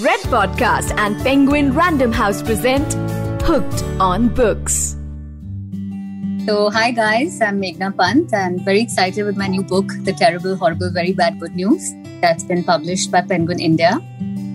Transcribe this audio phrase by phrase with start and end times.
[0.00, 2.94] Red Podcast and Penguin Random House present
[3.42, 4.96] Hooked on Books.
[6.46, 10.56] So, hi guys, I'm Meghna Pant and very excited with my new book, The Terrible,
[10.56, 11.92] Horrible, Very Bad Good News,
[12.22, 14.00] that's been published by Penguin India.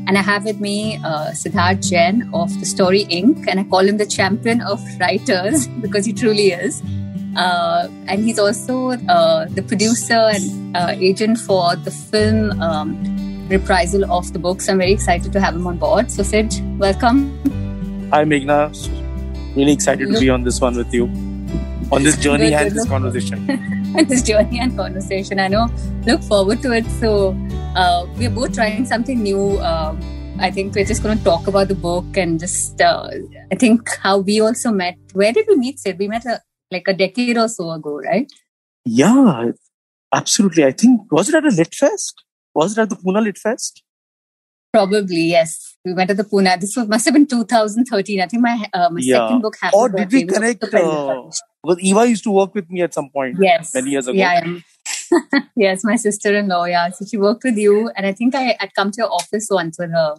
[0.08, 3.88] And I have with me uh, Siddharth Jain of The Story Ink., and I call
[3.88, 6.82] him the champion of writers because he truly is.
[7.36, 14.12] Uh, and he's also uh, the producer and uh, agent for the film um, reprisal
[14.12, 14.62] of the book.
[14.62, 16.12] So I'm very excited to have him on board.
[16.12, 17.32] So, Sid, welcome.
[18.12, 18.74] Hi, Meghna.
[19.56, 21.06] Really excited to be on this one with you
[21.92, 23.48] on this journey and this conversation.
[23.98, 25.40] And this journey and conversation.
[25.40, 25.70] I know.
[26.06, 26.86] Look forward to it.
[27.00, 27.36] So
[27.76, 29.58] uh, we're both trying something new.
[29.58, 29.96] Uh,
[30.40, 32.80] I think we're just going to talk about the book and just.
[32.80, 33.10] Uh,
[33.52, 34.98] I think how we also met.
[35.14, 35.98] Where did we meet, Sid?
[35.98, 38.32] We met a, like a decade or so ago, right?
[38.86, 39.52] Yeah,
[40.14, 40.66] absolutely.
[40.66, 42.24] I think was it at a Lit Fest?
[42.58, 43.84] Was it at the Pune Lit Fest?
[44.74, 45.76] Probably yes.
[45.86, 46.60] We went to the Pune.
[46.60, 48.22] This was, must have been 2013.
[48.22, 49.28] I think my uh, my Yeah.
[49.28, 49.80] second book happened.
[49.82, 50.64] Or did we connect?
[50.64, 51.30] Uh,
[51.64, 53.74] because Eva used to work with me at some point yes.
[53.76, 54.18] many years ago.
[54.18, 54.42] Yeah.
[54.46, 55.40] yeah.
[55.56, 56.64] yes, my sister-in-law.
[56.66, 59.48] Yeah, so she worked with you, and I think I had come to your office
[59.52, 60.16] once with her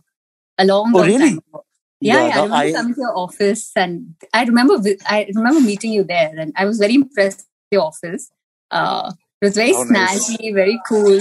[0.59, 1.28] a long, Oh, long really?
[1.31, 1.64] time ago.
[2.00, 4.75] Yeah, yeah, I no, remember I- coming to your office, and I remember
[5.06, 8.31] I remember meeting you there, and I was very impressed with your office.
[8.70, 10.31] Uh, it was very Oh, nice.
[10.31, 11.20] snazzy, very cool.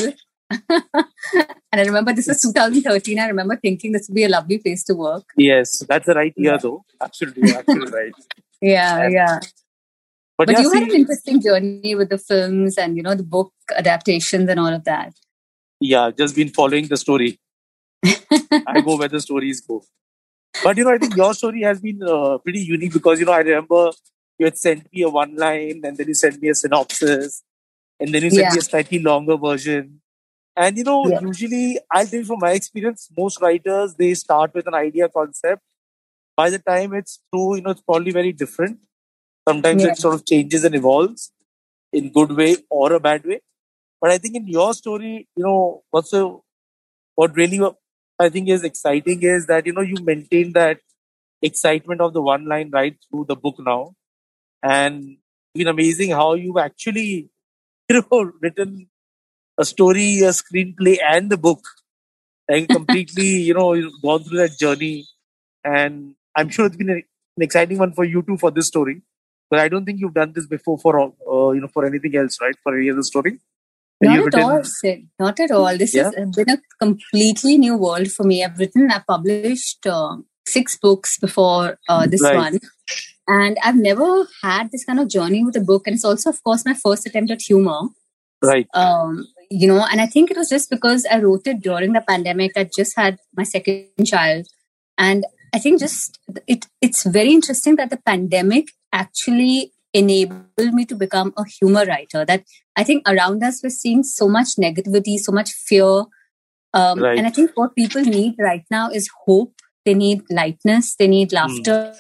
[0.70, 3.20] and I remember this is 2013.
[3.20, 5.26] I remember thinking this would be a lovely place to work.
[5.38, 6.58] Yes, that's the right year Yeah.
[6.58, 6.86] though.
[7.02, 8.14] Absolutely, absolutely right.
[8.62, 9.40] Yeah, And- yeah.
[10.38, 13.24] But, But yeah, you had an interesting journey with the films and you know the
[13.24, 15.14] book adaptations and all of that.
[15.80, 17.40] yeah, just been following the story.
[18.06, 19.84] I go where the stories go.
[20.64, 23.32] But you know, I think your story has been uh, pretty unique because you know
[23.32, 23.90] I remember
[24.38, 27.44] you had sent me a one line, and then you sent me a synopsis,
[28.00, 28.54] and then you sent Yeah.
[28.54, 30.02] me a slightly longer version.
[30.58, 31.20] And you know, Yeah.
[31.20, 35.64] usually I'll tell you from my experience, most writers they start with an idea concept.
[36.38, 38.80] By the time it's through, you know, it's probably very different.
[39.48, 39.86] Sometimes Yeah.
[39.86, 41.32] it sort of changes and evolves
[41.94, 43.42] in good way or a bad way.
[44.02, 46.40] But I think in your story, you know, what's the
[47.16, 47.60] what really
[48.20, 50.80] I think is exciting is that you know you maintain that
[51.42, 53.94] excitement of the one line right through the book now,
[54.64, 55.20] and it's
[55.64, 57.30] been amazing how you've actually
[57.90, 58.88] you know written
[59.58, 61.62] a story, a screenplay, and the book,
[62.50, 65.06] like completely you know you've gone through that journey,
[65.64, 67.04] and I'm sure it's been an
[67.42, 69.02] exciting one for you too for this story.
[69.50, 72.16] But I don't think you've done this before for all, uh, you know for anything
[72.16, 72.56] else, right?
[72.64, 73.40] For any other story.
[74.02, 75.08] Not at written- all, Sid.
[75.20, 75.78] Not at all.
[75.78, 76.12] This Yeah.
[76.16, 78.44] has been a completely new world for me.
[78.44, 80.18] I've written, I've published uh,
[80.48, 82.36] six books before uh, this Right.
[82.36, 82.60] one.
[83.28, 85.88] And I've never had this kind of journey with a book.
[85.88, 87.80] And it's also, of course, my first attempt at humor.
[88.44, 88.68] Right.
[88.76, 92.02] Um, you know, and I think it was just because I wrote it during the
[92.02, 92.52] pandemic.
[92.56, 94.48] I just had my second child.
[94.98, 100.96] And I think just it it's very interesting that the pandemic actually enabled me to
[100.96, 102.26] become a humor writer.
[102.26, 102.44] That
[102.76, 106.06] I think around us we're seeing so much negativity, so much fear.
[106.74, 107.18] Um, Right.
[107.18, 109.54] And I think what people need right now is hope.
[109.86, 110.96] They need lightness.
[110.96, 111.94] They need laughter.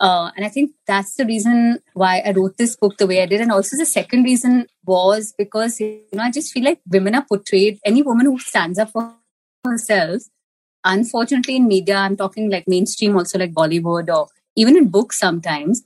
[0.00, 3.26] Uh, and I think that's the reason why I wrote this book the way I
[3.26, 3.40] did.
[3.40, 7.24] And also the second reason was because, you know, I just feel like women are
[7.24, 9.14] portrayed, any woman who stands up for
[9.64, 10.22] herself,
[10.84, 15.82] unfortunately in media, I'm talking like mainstream also like Bollywood or even in books sometimes,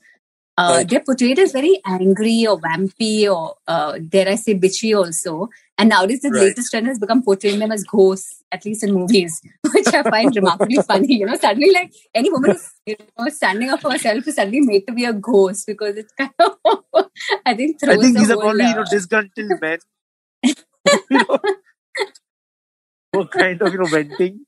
[0.58, 0.88] uh, Right.
[0.88, 5.48] they're portrayed as very angry or vampy or uh, dare I say bitchy also.
[5.78, 6.40] And nowadays the Right.
[6.48, 9.40] latest trend has become portraying them as ghosts, at least in movies,
[9.72, 11.14] which I find remarkably funny.
[11.20, 14.60] You know, suddenly like any woman who's you know, standing up for herself is suddenly
[14.60, 16.56] made to be a ghost because it's kind of,
[17.46, 19.78] I think, I think the these are probably you know uh, disgruntled men.
[21.10, 21.38] you know,
[23.12, 24.46] who are kind of you know venting.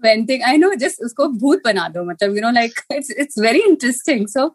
[0.00, 0.42] venting.
[0.44, 2.00] I know, just usko bhoot bana do.
[2.00, 4.26] matlab, You know, like it's it's very interesting.
[4.26, 4.54] So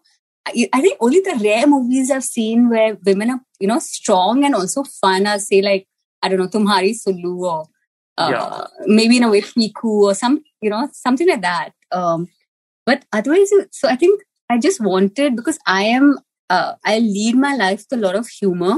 [0.74, 4.56] I, think only the rare movies I've seen where women are you know strong and
[4.56, 5.88] also fun are say like
[6.22, 7.66] I don't know Tumhari Sulu or
[8.18, 8.68] uh, Yeah.
[8.86, 11.72] maybe in a way Piku or some you know something like that.
[11.92, 12.28] Um,
[12.86, 16.18] but otherwise, so I think I just wanted because I am
[16.50, 18.76] uh, I lead my life with a lot of humor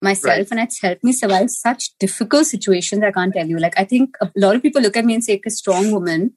[0.00, 0.48] myself Right.
[0.52, 4.16] and it's helped me survive such difficult situations i can't tell you like i think
[4.20, 6.34] a lot of people look at me and say a strong woman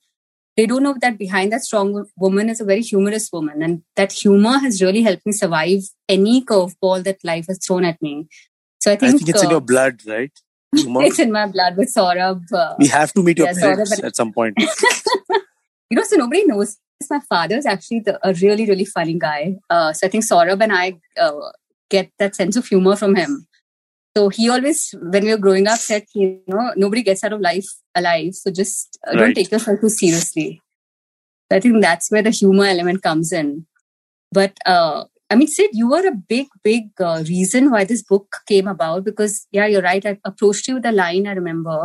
[0.61, 1.91] they don't know that behind that strong
[2.25, 6.33] woman is a very humorous woman and that humor has really helped me survive any
[6.51, 8.13] curveball that life has thrown at me
[8.85, 10.31] so i I think, think it's in uh, your blood, right?
[11.07, 12.51] It's in my blood with Saurabh.
[12.59, 14.55] Uh, We have to meet your Yeah, parents but- at some point.
[15.89, 16.77] you know, so nobody knows.
[17.09, 19.55] My father is actually the, a really, really funny guy.
[19.69, 21.31] Uh, so I think Saurabh and I uh,
[21.89, 23.47] get that sense of humor from him.
[24.15, 27.39] So he always, when we were growing up, said, you know, nobody gets out of
[27.39, 28.33] life alive.
[28.33, 30.61] So just uh, don't take yourself too seriously.
[31.49, 33.65] I think that's where the humor element comes in.
[34.31, 38.35] But uh, I mean, Sid, you were a big, big uh, reason why this book
[38.47, 40.05] came about because, yeah, you're right.
[40.05, 41.83] I approached you with a line, I remember.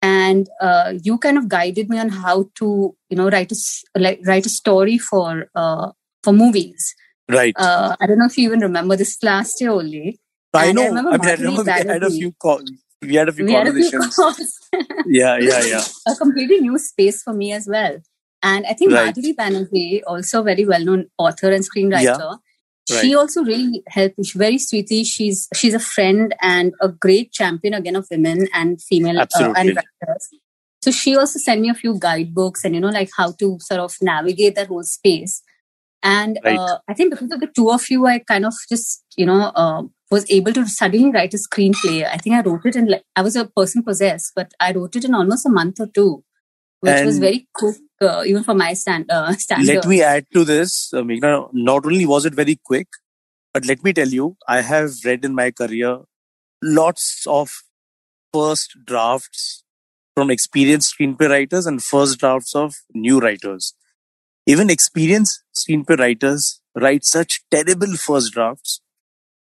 [0.00, 3.56] And uh, you kind of guided me on how to, you know, write a,
[3.96, 5.92] like, write a story for uh,
[6.24, 6.96] for movies.
[7.28, 7.54] Right.
[7.56, 10.18] Uh, I don't know if you even remember this last year only.
[10.54, 10.82] I and I know.
[10.82, 12.70] I, remember mean, I remember we had a few calls.
[13.00, 14.14] We had a few we had a few conversations.
[14.16, 14.60] calls.
[15.06, 15.84] yeah, yeah, yeah.
[16.06, 17.98] a completely new space for me as well.
[18.42, 19.14] And I think Right.
[19.14, 22.38] Madhuri Banerjee, also a very well-known author and screenwriter,
[22.88, 23.16] she Right.
[23.16, 24.24] also really helped me.
[24.34, 29.20] Very sweetly, she's she's a friend and a great champion again of women and female
[29.20, 29.26] uh,
[29.56, 30.28] and writers.
[30.82, 33.80] So she also sent me a few guidebooks and you know like how to sort
[33.80, 35.42] of navigate that whole space.
[36.02, 36.58] And Right.
[36.58, 39.52] uh, I think because of the two of you, I kind of just you know
[39.54, 42.06] uh, was able to suddenly write a screenplay.
[42.06, 44.94] I think I wrote it in like I was a person possessed, but I wrote
[44.94, 46.22] it in almost a month or two,
[46.80, 49.68] which was very quick uh, even for my stand uh, standards.
[49.68, 51.48] Let me add to this, uh, Meghna.
[51.52, 52.88] Not only was it very quick,
[53.54, 56.00] but let me tell you, I have read in my career
[56.62, 57.50] lots of
[58.34, 59.64] first drafts
[60.14, 63.74] from experienced screenplay writers and first drafts of new writers.
[64.46, 68.80] Even experienced screenplay writers write such terrible first drafts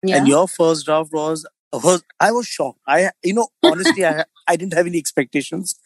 [0.03, 0.17] yeah.
[0.17, 2.79] and your first draft was was I was shocked.
[2.87, 5.79] I you know honestly I I didn't have any expectations.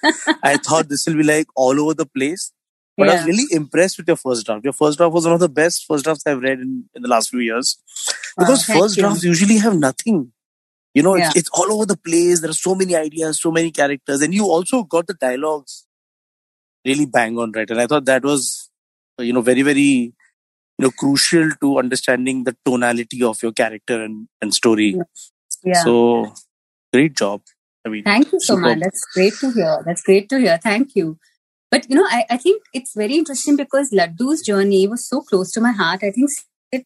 [0.43, 2.51] I thought this will be like all over the place.
[2.95, 4.63] But I was really impressed with your first draft.
[4.63, 7.07] Your first draft was one of the best first drafts I've read in, in the
[7.07, 7.79] last few years.
[8.37, 9.01] Because first you.
[9.01, 10.31] drafts usually have nothing.
[10.93, 11.39] You know, it's, Yeah.
[11.39, 12.41] it's all over the place.
[12.41, 15.87] There are so many ideas, so many characters, and you also got the dialogues
[16.85, 17.69] really bang on right.
[17.69, 18.69] And I thought that was,
[19.19, 20.13] you know, very, very,
[20.77, 24.95] you know, crucial to understanding the tonality of your character and, and story.
[25.63, 25.83] yeah.
[25.83, 26.33] So
[26.91, 27.41] great job.
[27.85, 28.79] I mean, Thank you so much.
[28.79, 29.83] That's great to hear.
[29.85, 30.57] That's great to hear.
[30.57, 31.17] Thank you.
[31.69, 35.51] But you know, I, I think it's very interesting because Laddu's journey was so close
[35.53, 36.03] to my heart.
[36.03, 36.29] I think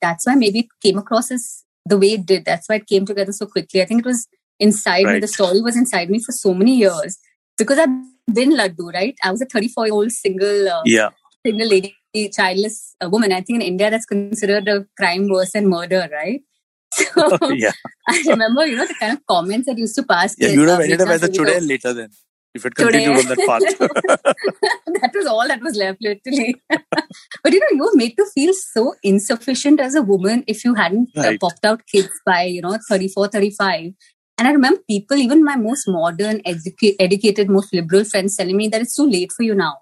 [0.01, 2.45] that's why maybe it came across as the way it did.
[2.45, 3.81] That's why it came together so quickly.
[3.81, 4.27] I think it was
[4.59, 5.19] inside me.
[5.19, 7.17] The story was inside me for so many years
[7.57, 7.89] because I've
[8.33, 9.15] been Laddu, right?
[9.23, 11.09] I was a 34 year old single uh, yeah,
[11.45, 11.95] single lady,
[12.37, 13.31] childless uh, woman.
[13.31, 16.41] I think in India that's considered a crime worse than murder, right?
[16.91, 17.73] So yeah.
[18.07, 20.35] I remember, you know, the kind of comments that used to pass.
[20.37, 20.49] yeah.
[20.49, 22.09] You would have uh, ended up as a chudel later then.
[22.53, 23.61] If it continued on that path.
[25.01, 26.55] that was all that was left, literally.
[26.69, 30.73] but you know, you were made to feel so insufficient as a woman if you
[30.73, 33.93] hadn't uh, popped out kids by, you know, 34, 35.
[34.39, 38.67] And I remember people, even my most modern, educa- educated, most liberal friends telling me
[38.69, 39.77] that it's too late for you now.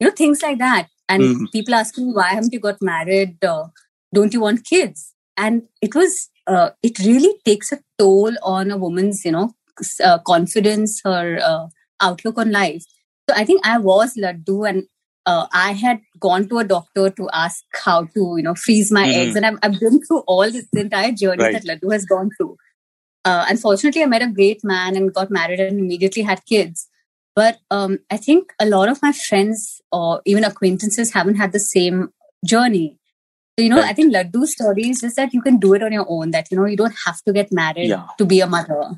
[0.00, 0.88] You know, things like that.
[1.08, 1.52] And Mhm.
[1.52, 3.42] people asking me, why haven't you got married?
[3.44, 3.68] Uh,
[4.14, 5.14] don't you want kids?
[5.36, 9.54] And it was, uh, it really takes a toll on a woman's, you know,
[10.04, 11.66] uh, confidence, her uh,
[12.00, 12.84] outlook on life.
[13.28, 14.84] So I think I was Laddu and
[15.26, 19.06] uh, I had gone to a doctor to ask how to, you know, freeze my
[19.06, 19.14] Mhm.
[19.14, 19.36] eggs.
[19.36, 21.52] And I've, I've been through all this, the entire journey Right.
[21.52, 22.56] that Laddu has gone through.
[23.24, 26.88] Uh, unfortunately, I met a great man and got married and immediately had kids.
[27.34, 31.60] But um, I think a lot of my friends or even acquaintances haven't had the
[31.60, 32.10] same
[32.44, 32.98] journey.
[33.58, 33.90] So, you know, Right.
[33.90, 36.50] I think Laddu's story is just that you can do it on your own, that,
[36.50, 38.06] you know, you don't have to get married Yeah.
[38.18, 38.92] to be a mother.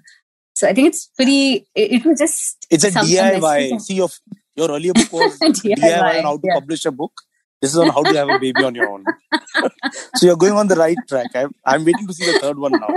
[0.55, 2.67] So I think it's pretty, it, it was just.
[2.71, 3.81] It's a DIY.
[3.81, 4.09] See, your,
[4.57, 6.55] your earlier book was DIY, on how to yeah.
[6.55, 7.13] publish a book.
[7.61, 9.05] This is on how to have a baby on your own.
[10.17, 11.29] so you're going on the right track.
[11.35, 12.89] I'm, I'm waiting to see the third one now.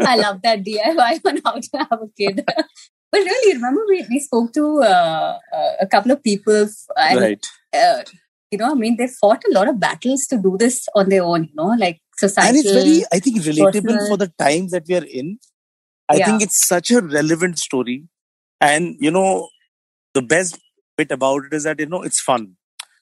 [0.00, 2.46] I love that DIY on how to have a kid.
[3.10, 7.46] But really, remember we, we spoke to uh, uh, a couple of people, and right.
[7.74, 8.02] uh,
[8.50, 11.22] you know, I mean, they fought a lot of battles to do this on their
[11.22, 11.44] own.
[11.44, 12.48] You know, like society.
[12.48, 15.38] And it's very, I think, relatable personal- for the times that we are in.
[16.08, 16.26] I Yeah.
[16.26, 18.04] think it's such a relevant story.
[18.60, 19.48] And, you know,
[20.14, 20.58] the best
[20.96, 22.56] bit about it is that, you know, it's fun.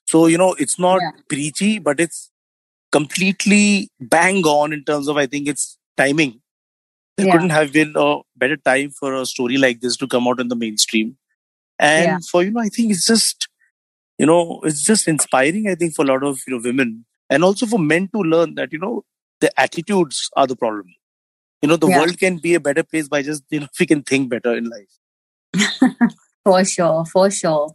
[0.06, 1.10] So, you know, it's not Yeah.
[1.28, 2.30] preachy, but it's
[2.92, 6.40] completely bang on in terms of, I think, its timing.
[7.16, 7.32] There Yeah.
[7.32, 10.48] couldn't have been a better time for a story like this to come out in
[10.48, 11.16] the mainstream.
[11.78, 12.18] And Yeah.
[12.30, 13.48] for, you know, I think it's just,
[14.18, 17.44] you know, it's just inspiring, I think, for a lot of, you know, women and
[17.44, 19.04] also for men to learn that, you know,
[19.40, 20.86] the attitudes are the problem.
[21.62, 21.98] You know, the Yeah.
[21.98, 24.54] world can be a better place by just, you know, if we can think better
[24.56, 24.92] in life.
[26.44, 27.70] For sure, for sure.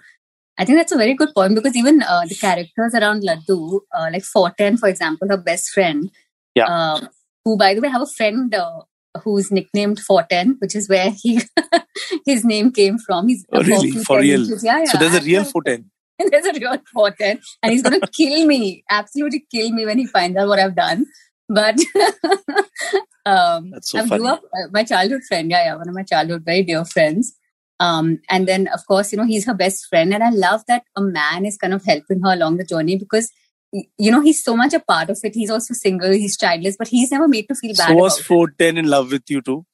[0.58, 4.10] I think that's a very good point because even uh, the characters around Laddu, uh,
[4.12, 6.12] like Forten, for example, her best friend,
[6.56, 6.66] Yeah.
[6.68, 7.02] uh,
[7.46, 8.82] who, by the way, have a friend uh,
[9.24, 11.42] who's nicknamed Forten, which is where he
[12.26, 13.28] his name came from.
[13.28, 13.92] He's Oh, really?
[13.92, 14.46] For real?
[14.64, 14.86] Yeah, yeah.
[14.86, 15.44] So there's a real.
[15.54, 15.86] Forten.
[16.32, 20.06] there's a real Forten, and he's going to kill me, absolutely kill me when he
[20.06, 21.06] finds out what I've done.
[21.48, 21.80] but
[23.26, 24.20] um, That's so I funny.
[24.20, 25.50] grew up uh, my childhood friend.
[25.52, 27.34] Yeah, yeah, one of my childhood very dear friends.
[27.80, 30.84] Um, and then of course, you know, he's her best friend, and I love that
[30.96, 33.32] a man is kind of helping her along the journey because
[33.72, 35.36] you know he's so much a part of it.
[35.36, 37.90] He's also single, he's childless, but he's never made to feel bad.
[37.90, 38.28] So was about it.
[38.28, 39.66] Forten in love with you too?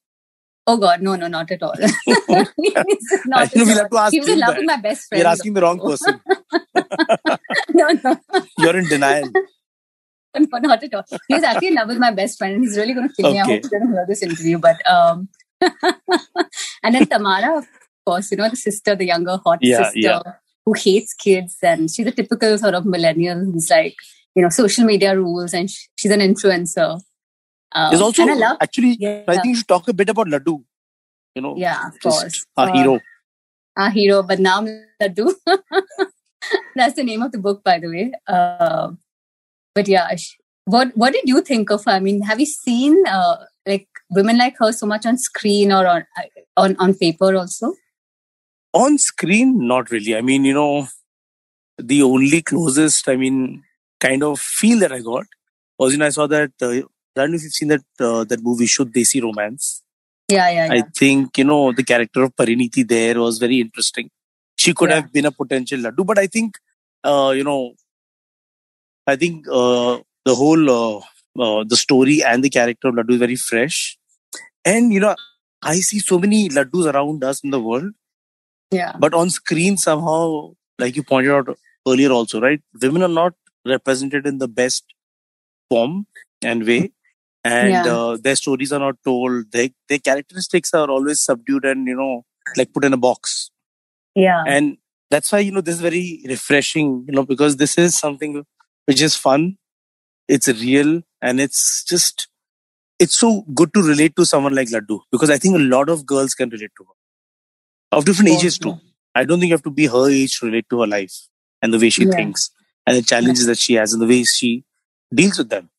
[0.68, 1.76] Oh God, no, no, not at all.
[2.28, 2.50] Not
[3.38, 4.10] I at all.
[4.12, 4.58] he was in love that.
[4.58, 5.22] with my best friend.
[5.22, 6.20] You're asking the wrong person.
[7.74, 8.18] no, no,
[8.58, 9.30] You're in denial.
[10.36, 11.04] no, not at all.
[11.28, 13.32] He was actually in love with my best friend, and he's really going to kill
[13.32, 13.40] me.
[13.40, 14.58] I hope he doesn't hear this interview.
[14.58, 15.30] But um,
[16.84, 17.68] and then Tamara, of
[18.06, 20.22] course, you know the sister, the younger hot Yeah, sister yeah.
[20.66, 23.96] Who hates kids, and she's a typical sort of millennial who's like,
[24.36, 27.00] you know, social media rules, and sh- she's an influencer.
[27.72, 30.64] Um, There's also, love, actually, yeah, I think you should talk a bit about Laddu.
[31.36, 33.00] You know, yeah, of course, our Uh, hero.
[33.78, 34.70] our hero, Badnaam
[35.02, 35.34] Laddu.
[36.76, 38.12] That's the name of the book, by the way.
[38.28, 38.92] Uh,
[39.74, 40.16] but yeah,
[40.66, 41.92] what what did you think of her?
[41.92, 45.86] I mean, have you seen uh, like women like her so much on screen or
[45.86, 46.06] on
[46.58, 47.74] on on paper also?
[48.76, 50.16] On screen, not really.
[50.16, 50.88] I mean, you know,
[51.78, 53.64] the only closest, I mean,
[54.00, 55.26] kind of feel that I got
[55.80, 56.84] was, you know, I saw that, uh, I
[57.16, 59.82] don't know if you've seen that, uh, that movie, Shuddh Desi Romance.
[60.30, 60.74] Yeah, yeah, yeah.
[60.74, 64.10] I think, you know, the character of Parineeti there was very interesting.
[64.58, 64.98] She could Yeah.
[65.02, 66.58] have been a potential Laddu, but I think,
[67.04, 67.74] uh, you know,
[69.08, 70.98] I think uh, the whole, uh,
[71.40, 73.98] uh, the story and the character of Laddu is very fresh.
[74.66, 75.16] And, you know,
[75.62, 77.94] I see so many Laddus around us in the world,
[78.72, 81.58] yeah, but on screen somehow, like you pointed out
[81.88, 82.62] earlier also, right?
[82.82, 83.34] Women are not
[83.66, 84.84] represented in the best
[85.70, 86.08] form
[86.42, 86.92] and way.
[87.44, 87.86] And Yeah.
[87.86, 89.52] uh, their stories are not told.
[89.52, 92.26] Their, their characteristics are always subdued and, you know,
[92.58, 93.52] like put in a box.
[94.16, 94.78] yeah, And
[95.12, 98.44] that's why, you know, this is very refreshing, you know, because this is something
[98.86, 99.58] which is fun.
[100.28, 102.28] It's real and it's just,
[103.00, 106.06] it's so good to relate to someone like Laddu because I think a lot of
[106.06, 106.94] girls can relate to her
[107.96, 108.78] of different ages too.
[109.16, 111.16] I don't think you have to be her age to relate to her life
[111.62, 112.16] and the way she Yeah.
[112.16, 112.52] thinks
[112.86, 114.64] and the challenges that she has and the way she
[115.14, 115.70] deals with them.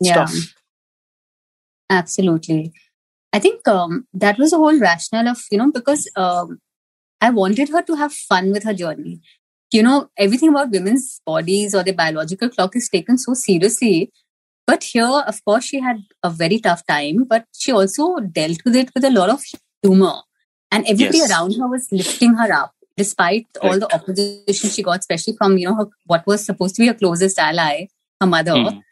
[0.00, 0.14] Yeah.
[0.14, 0.34] tough.
[1.90, 2.72] Absolutely.
[3.32, 6.58] I think um, that was the whole rationale of, you know, because um,
[7.20, 9.20] I wanted her to have fun with her journey.
[9.70, 14.10] You know, everything about women's bodies or their biological clock is taken so seriously.
[14.66, 18.76] But here, of course, she had a very tough time, but she also dealt with
[18.76, 19.42] it with a lot of
[19.82, 20.14] humor.
[20.72, 21.30] And everybody Yes.
[21.30, 25.66] around her was lifting her up despite all the opposition she got, especially from, you
[25.68, 27.86] know, her, what was supposed to be her closest ally,
[28.20, 28.82] her mother Mm.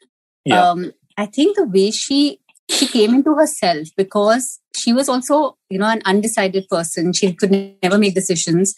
[0.44, 0.70] Yeah.
[0.70, 5.78] um, I think the way she she came into herself because she was also you
[5.78, 7.12] know an undecided person.
[7.12, 7.50] She could
[7.82, 8.74] never make decisions,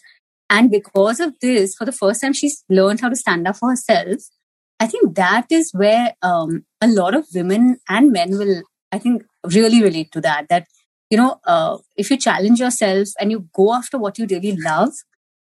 [0.49, 3.69] and because of this, for the first time, she's learned how to stand up for
[3.69, 4.17] herself.
[4.79, 9.23] I think that is where um, a lot of women and men will, I think,
[9.45, 10.49] really relate to that.
[10.49, 10.67] That
[11.13, 14.93] you know, uh, if you challenge yourself and you go after what you really love,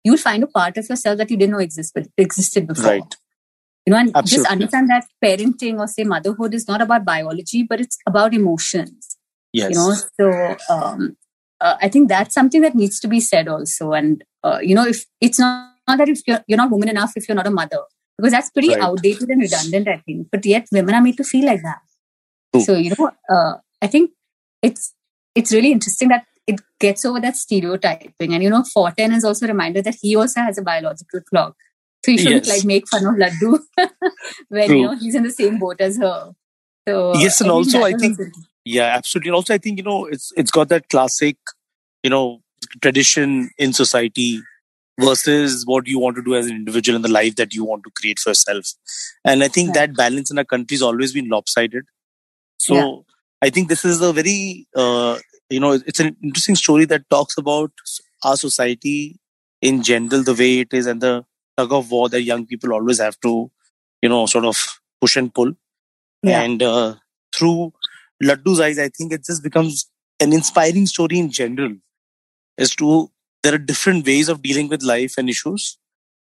[0.03, 3.15] you'll find a part of yourself that you didn't know exist, existed before Right.
[3.85, 7.79] you know and just understand that parenting or say motherhood is not about biology but
[7.83, 9.17] it's about emotions
[9.59, 9.69] Yes.
[9.71, 10.25] you know so
[10.75, 11.17] um,
[11.65, 14.85] uh, i think that's something that needs to be said also and uh, you know
[14.93, 17.55] if it's not, not that if you're, you're not woman enough if you're not a
[17.61, 17.81] mother
[18.17, 18.83] because that's pretty Right.
[18.89, 21.81] outdated and redundant i think but yet women are made to feel like that
[22.53, 22.63] True.
[22.67, 24.11] so you know uh, i think
[24.69, 24.93] it's
[25.35, 29.45] it's really interesting that it gets over that stereotyping and you know forten is also
[29.45, 31.55] a reminder that he also has a biological clock
[32.05, 32.55] so he shouldn't Yes.
[32.57, 33.59] like make fun of laddu
[34.49, 34.77] when True.
[34.77, 36.31] you know he's in the same boat as her
[36.87, 38.31] so Yes, and also I think- also-
[38.65, 39.29] Yeah, absolutely.
[39.29, 41.37] And also, I think you know, it's it's got that classic,
[42.07, 42.41] you know,
[42.85, 44.27] tradition in society
[44.99, 47.83] versus what you want to do as an individual and the life that you want
[47.87, 48.73] to create for yourself.
[49.31, 51.85] And I think that balance in our country has always been lopsided.
[52.67, 52.91] So Yeah.
[53.41, 55.19] I think this is a very, uh,
[55.49, 57.71] you know, it's an interesting story that talks about
[58.23, 59.19] our society
[59.61, 61.25] in general, the way it is, and the
[61.57, 63.51] tug of war that young people always have to,
[64.01, 64.57] you know, sort of
[64.99, 65.53] push and pull.
[66.23, 66.41] Yeah.
[66.41, 66.95] And uh,
[67.33, 67.73] through
[68.21, 71.75] Laddu's eyes, I think it just becomes an inspiring story in general
[72.57, 73.11] as to
[73.43, 75.77] there are different ways of dealing with life and issues.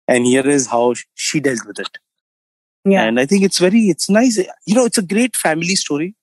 [0.07, 1.97] And here is how she dealt with it.
[2.85, 4.37] yeah And I think it's very, it's nice.
[4.65, 6.15] You know, it's a great family story.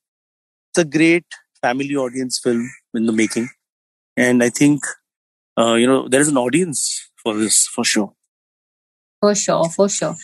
[0.75, 1.23] It's a great
[1.61, 3.47] family audience film in the making.
[4.17, 4.83] And I think,
[5.57, 8.11] uh, you know, there is an audience for this for sure.
[9.21, 10.17] For sure, for sure.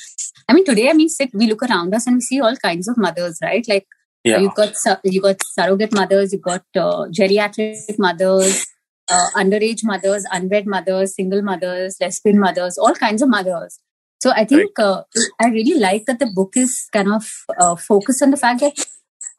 [0.49, 2.89] I mean, today, I mean, Sid, we look around us and we see all kinds
[2.89, 3.65] of mothers, right?
[3.65, 3.87] Like
[4.25, 4.39] Yeah.
[4.39, 8.65] you got you got surrogate mothers, you got uh, geriatric mothers,
[9.09, 13.79] uh, underage mothers, unwed mothers, single mothers, lesbian mothers, all kinds of mothers.
[14.21, 15.03] So I think uh,
[15.39, 17.23] I really like that the book is kind of
[17.57, 18.85] uh, focused on the fact that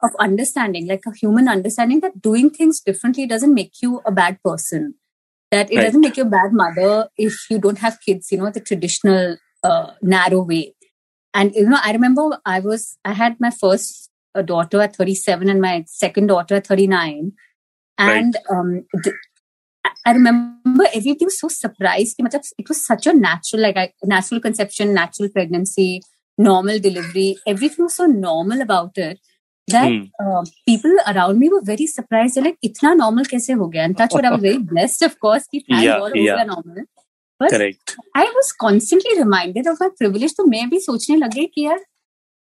[0.03, 4.37] of understanding, like a human understanding that doing things differently doesn't make you a bad
[4.43, 4.95] person.
[5.51, 5.83] That it right.
[5.83, 9.37] doesn't make you a bad mother if you don't have kids, you know, the traditional
[9.63, 10.75] uh, narrow way.
[11.33, 15.49] And, you know, I remember I was, I had my first uh, daughter at 37
[15.49, 17.31] and my second daughter at 39.
[17.97, 18.57] And right.
[18.57, 19.15] um, th-
[20.05, 22.15] I remember everything was so surprised.
[22.19, 26.01] It was such a natural, like natural conception, natural pregnancy,
[26.37, 27.37] normal delivery.
[27.47, 29.19] Everything was so normal about it.
[29.71, 30.01] That Hmm.
[30.23, 32.33] uh, people around me were very surprised.
[32.33, 35.15] They're like, "इतना normal कैसे हो गया?" And touch wood, I was very blessed, of
[35.25, 36.45] course, कि thank Yeah, God yeah.
[36.45, 36.85] normal.
[37.39, 37.95] But Correct.
[38.17, 40.35] I was constantly reminded of my privilege.
[40.37, 41.79] तो मैं भी सोचने लगे कि यार,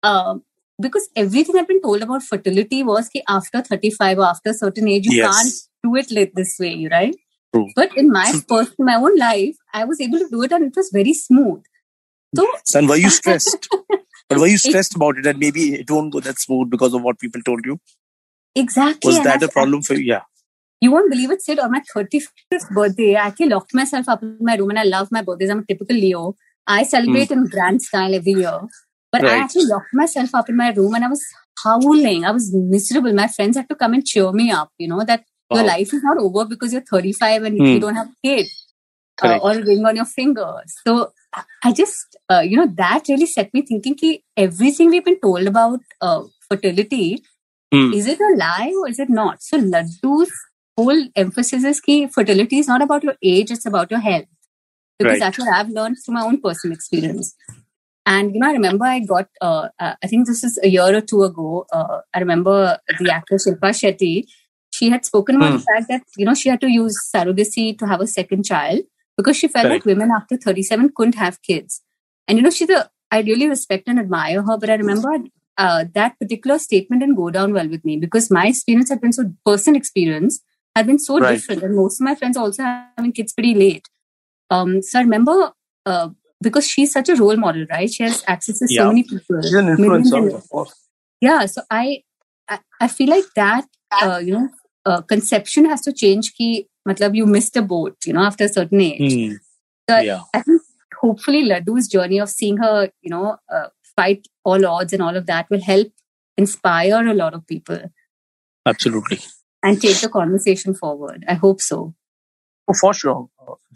[0.06, 0.38] uh,
[0.86, 4.88] because everything I've been told about fertility was कि after 35 or after a certain
[4.88, 5.28] age, you Yes.
[5.28, 5.54] can't
[5.86, 7.14] do it like this way, right?
[7.56, 7.66] True.
[7.78, 10.76] But in my first, my own life, I was able to do it and it
[10.76, 11.62] was very smooth.
[12.36, 13.68] So Son, were you stressed?
[14.28, 17.02] But were you stressed about it that maybe it won't go that smooth because of
[17.02, 17.80] what people told you?
[18.54, 19.08] exactly.
[19.08, 20.04] Was that a problem for you?
[20.04, 20.22] Yeah.
[20.80, 21.58] You won't believe it, Sid.
[21.58, 25.08] On my 35th birthday, I actually locked myself up in my room and I love
[25.10, 25.50] my birthdays.
[25.50, 26.36] I'm a typical Leo.
[26.66, 28.60] I celebrate in grand style every year.
[29.10, 31.24] But I actually locked myself up in my room and I was
[31.64, 32.24] howling.
[32.24, 33.12] I was miserable.
[33.12, 36.02] My friends had to come and cheer me up, you know, that your life is
[36.02, 37.64] not over because you're 35 and Hmm.
[37.64, 38.46] you don't have a kid
[39.22, 40.62] uh, or a ring on your finger.
[40.86, 41.12] So
[41.64, 45.46] I- just, uh, you know, that really set me thinking ki everything we've been told
[45.46, 47.22] about uh, fertility,
[47.72, 47.92] Hmm.
[47.92, 49.42] is it a lie or is it not?
[49.42, 50.30] So Laddu's
[50.76, 54.26] whole emphasis is ki fertility is not about your age, it's about your health.
[54.98, 55.20] Because Right.
[55.20, 57.34] that's what I've learned through my own personal experience.
[58.06, 61.00] And you know, I remember I got, uh, I think this is a year or
[61.02, 61.66] two ago.
[61.72, 64.24] Uh, I remember the actress Shilpa Shetty.
[64.72, 65.56] She had spoken about Hmm.
[65.58, 68.80] the fact that you know she had to use surrogacy to have a second child
[69.18, 69.84] because she felt Correct.
[69.86, 71.82] like women after 37 couldn't have kids.
[72.26, 75.10] And you know, she's a I really respect and admire her, but I remember
[75.58, 79.12] uh, that particular statement didn't go down well with me because my experience had been
[79.12, 80.40] so personal experience
[80.76, 81.34] had been so Right.
[81.36, 83.88] different, and most of my friends also having kids pretty late.
[84.50, 85.52] Um, so I remember
[85.86, 86.10] uh,
[86.42, 87.90] because she's such a role model, right?
[87.92, 89.40] She has access to so many people.
[89.42, 90.74] She's an influencer, of course.
[91.20, 92.02] yeah so i
[92.48, 93.64] i, I feel like that
[94.02, 94.48] uh, you know
[94.86, 98.54] uh, conception has to change ki matlab you missed a boat you know after a
[98.56, 99.34] certain age Hmm.
[99.90, 100.22] so Yeah.
[100.34, 100.62] i think
[101.02, 105.26] hopefully laddu's journey of seeing her you know uh, fight all odds and all of
[105.32, 105.88] that will help
[106.44, 107.80] inspire a lot of people
[108.66, 109.18] Absolutely.
[109.62, 111.94] and take the conversation forward i hope so
[112.68, 113.28] Oh, for sure.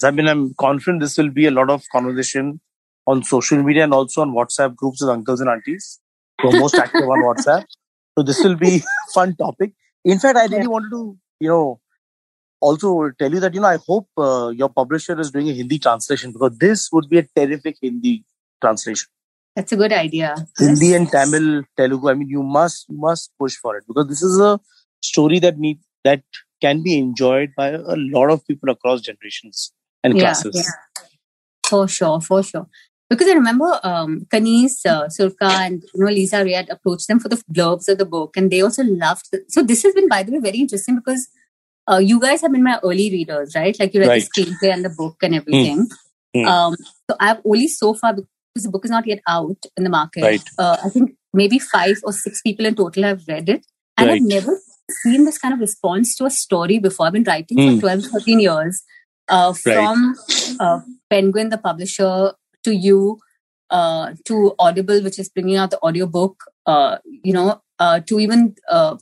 [0.04, 2.60] I mean, I'm confident this will be a lot of conversation
[3.06, 6.00] on social media and also on WhatsApp groups with uncles and aunties
[6.40, 7.64] who are most active on WhatsApp.
[8.16, 8.82] So this will be
[9.14, 9.72] fun topic.
[10.04, 10.68] In fact, I really Yeah.
[10.68, 11.80] wanted to, you know,
[12.68, 15.78] also tell you that, you know, I hope uh, your publisher is doing a Hindi
[15.78, 18.14] translation because this would be a terrific Hindi
[18.60, 19.08] translation.
[19.56, 21.46] that's a good idea Hindi and Tamil,
[21.78, 22.10] Telugu.
[22.10, 24.52] I mean, you must you must push for it because this is a
[25.10, 26.22] story that need that
[26.60, 29.72] can be enjoyed by a lot of people across generations
[30.02, 30.56] and yeah, classes.
[30.56, 31.04] yeah.
[31.68, 32.66] For sure, for sure.
[33.10, 37.20] Because I remember um, Kaneez, uh, Surka, and you know Lisa Ray had approached them
[37.20, 39.26] for the blurbs of the book, and they also loved.
[39.32, 41.28] The, so this has been, by the way, very interesting because
[41.90, 43.76] uh, you guys have been my early readers, right?
[43.78, 44.22] Like you read Right.
[44.34, 45.88] the screenplay and the book and everything.
[46.34, 46.44] Hmm.
[46.46, 46.76] Um,
[47.10, 50.22] so I've only so far because the book is not yet out in the market.
[50.22, 50.42] Right.
[50.58, 53.66] Uh, I think maybe five or six people in total have read it,
[53.96, 54.16] and Right.
[54.20, 54.58] I've never
[55.02, 57.06] seen this kind of response to a story before.
[57.06, 57.74] I've been writing Hmm.
[57.76, 58.82] for 12, 13 years.
[59.28, 60.14] Uh, from
[60.60, 62.32] uh, Penguin, the publisher,
[62.64, 63.18] to you,
[63.70, 68.54] uh, to Audible, which is bringing out the audiobook, uh, you know, uh, to even
[68.68, 68.96] uh,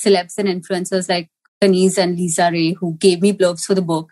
[0.00, 1.30] celebs and influencers like
[1.62, 4.10] Kaneez and Lisa Ray, who gave me blurbs for the book.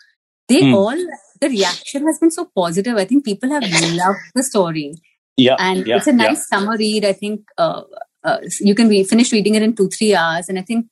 [0.49, 0.75] They Hmm.
[0.75, 1.01] all,
[1.41, 2.97] the reaction has been so positive.
[2.97, 3.63] I think people have
[4.03, 4.95] loved the story.
[5.37, 5.57] Yeah.
[5.59, 7.05] And yeah, it's a nice summer read.
[7.05, 7.83] I think uh,
[8.25, 10.49] uh, you can re- finish reading it in two, three hours.
[10.49, 10.87] And I think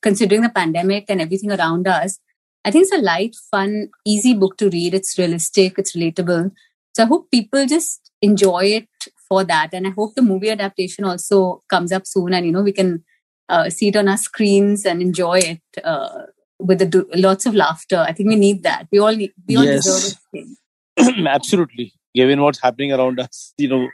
[0.00, 2.18] considering the pandemic and everything around us,
[2.64, 4.94] I think it's a light, fun, easy book to read.
[4.94, 6.50] It's realistic, it's relatable.
[6.96, 8.88] So I hope people just enjoy it
[9.28, 9.70] for that.
[9.72, 13.04] And I hope the movie adaptation also comes up soon and, you know, we can
[13.48, 16.22] uh, see it on our screens and enjoy it uh,
[16.58, 17.98] with the, do- lots of laughter.
[18.06, 18.86] I think we need that.
[18.92, 19.84] We all need, we all Yes.
[19.84, 20.18] deserve
[20.96, 21.26] it.
[21.26, 21.92] Absolutely.
[22.14, 23.88] Given what's happening around us, you know.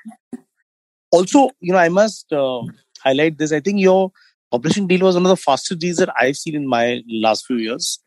[1.10, 2.62] Also, you know, I must uh,
[3.02, 3.52] highlight this.
[3.52, 4.12] I think your
[4.50, 7.56] publishing deal was one of the fastest deals that I've seen in my last few
[7.56, 8.00] years.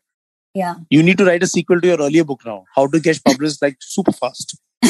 [0.54, 0.74] Yeah.
[0.90, 2.64] You need to write a sequel to your earlier book now.
[2.76, 4.56] How to get published like super fast.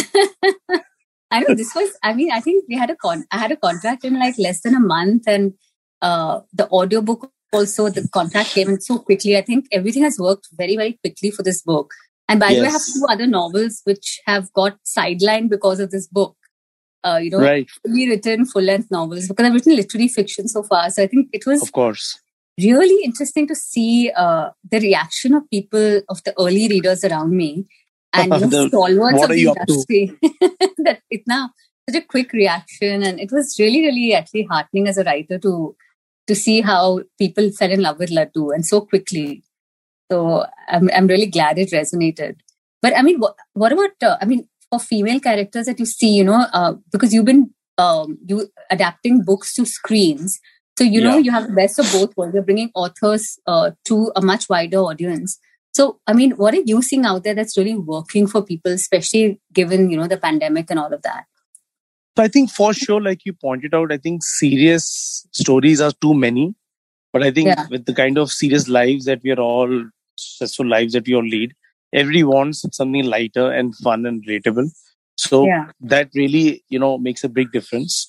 [1.31, 1.91] I know this was.
[2.03, 3.25] I mean, I think we had a con.
[3.31, 5.55] I had a contract in like less than a month, and
[6.03, 7.89] uh, the audiobook also.
[7.89, 9.37] The contract came in so quickly.
[9.37, 11.93] I think everything has worked very, very quickly for this book.
[12.29, 15.91] And by the way, I have two other novels which have got sidelined because of
[15.91, 16.37] this book.
[17.05, 17.69] uh, you know, Right.
[17.85, 20.89] fully written full length novels because I've written literary fiction so far.
[20.91, 22.21] So I think it was Of course.
[22.61, 27.67] really interesting to see uh, the reaction of people of the early readers around me
[28.13, 30.03] and you know, The- stalwarts of the industry
[30.87, 31.51] that it now
[31.91, 35.75] such a quick reaction and it was really really actually heartening as a writer to
[36.29, 39.43] to see how people fell in love with laddu and so quickly
[40.11, 42.37] so i'm, I'm really glad it resonated
[42.81, 46.11] but i mean what, what about uh, i mean for female characters that you see
[46.17, 50.39] you know uh, because you've been um, you adapting books to screens
[50.79, 51.19] so you know Yeah.
[51.19, 52.35] you have the best of both worlds.
[52.35, 55.39] You're bringing authors uh, to a much wider audience.
[55.75, 59.39] So I mean, what are you seeing out there that's really working for people, especially
[59.53, 61.25] given you know the pandemic and all of that?
[62.17, 66.15] So I think for sure, like you pointed out, I think serious stories are too
[66.15, 66.55] many.
[67.13, 67.67] But I think Yeah.
[67.71, 69.85] with the kind of serious lives that we are all,
[70.17, 71.55] successful lives that we all lead,
[71.93, 74.71] everybody wants something lighter and fun and relatable.
[75.17, 75.71] So Yeah.
[75.81, 78.07] that really, you know, makes a big difference.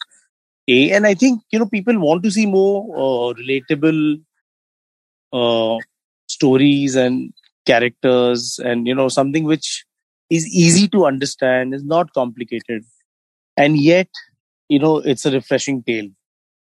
[0.67, 4.21] A, and I think, you know, people want to see more uh, relatable
[5.33, 5.77] uh,
[6.27, 7.33] stories and
[7.65, 9.85] characters and, you know, something which
[10.29, 12.85] is easy to understand, is not complicated.
[13.57, 14.09] And yet,
[14.69, 16.09] you know, it's a refreshing tale.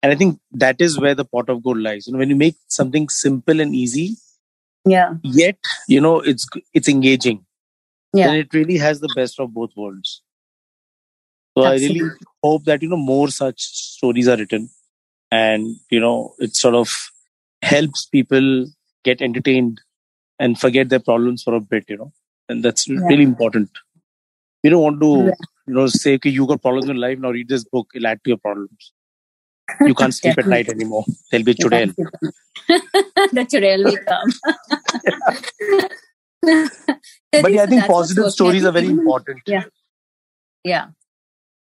[0.04, 2.08] And I think that is where the pot of gold lies.
[2.08, 4.16] You know, when you make something simple and easy,
[4.86, 7.46] Yeah, yet, you know, it's it's engaging.
[8.14, 8.28] Yeah.
[8.28, 10.22] Then it really has the best of both worlds.
[11.58, 12.10] So I really
[12.44, 14.70] hope that, you know, more such stories are written
[15.32, 16.90] and, you know, it sort of
[17.62, 18.68] helps people
[19.04, 19.82] get entertained
[20.40, 22.12] and forget their problems for a bit, you know.
[22.50, 23.00] And that's Yeah.
[23.02, 23.70] really important.
[24.64, 25.34] You don't want to, Yeah.
[25.68, 28.24] You know, say, okay, you got problems in life, now read this book, it'll add
[28.24, 28.94] to your problems.
[29.86, 31.06] You can't sleep at night anymore.
[31.32, 31.96] There'll be chudel.
[31.96, 32.32] can't keep them.
[33.32, 35.90] the churel will come.
[36.44, 38.32] But yeah, I think positive.
[38.32, 39.42] Stories are very important.
[39.46, 39.64] Yeah.
[40.64, 40.88] Yeah.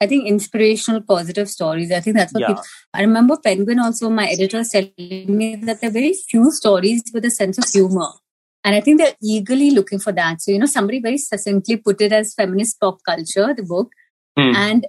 [0.01, 1.91] I think inspirational, positive stories.
[1.91, 2.47] I think that's what Yeah.
[2.49, 2.63] people.
[2.95, 7.25] I remember Penguin also, my editor telling me that there are very few stories with
[7.25, 8.07] a sense of humor.
[8.69, 10.43] And I think they're eagerly looking for that.
[10.43, 13.89] So, you know, somebody very succinctly put it as feminist pop culture, the book.
[14.39, 14.55] Hmm.
[14.55, 14.87] And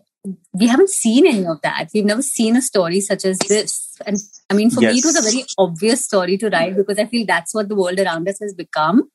[0.54, 1.88] we haven't seen any of that.
[1.94, 3.96] We've never seen a story such as this.
[4.06, 4.18] And
[4.50, 7.26] I mean, for me, it was a very obvious story to write because I feel
[7.26, 9.10] that's what the world around us has become.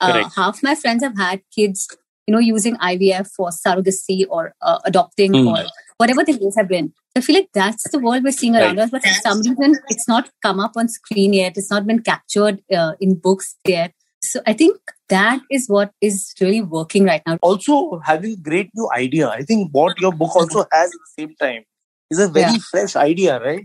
[0.00, 1.86] Uh, half my friends have had kids,
[2.26, 5.48] you know, using IVF for surrogacy or uh, adopting Hmm.
[5.48, 5.58] or
[5.98, 6.92] whatever the case have been.
[7.16, 8.84] I feel like that's the world we're seeing around Right.
[8.84, 11.56] us, but for some reason, it's not come up on screen yet.
[11.56, 13.92] It's not been captured uh, in books yet.
[14.22, 17.38] So I think that is what is really working right now.
[17.42, 19.28] Also, having great new idea.
[19.28, 21.64] I think what your book also has at the same time
[22.10, 22.58] is a very Yeah.
[22.70, 23.64] fresh idea, right?